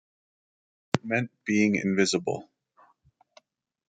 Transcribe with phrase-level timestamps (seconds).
[0.95, 2.49] It meant being invisible.